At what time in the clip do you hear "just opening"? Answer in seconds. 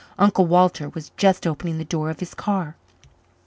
1.15-1.77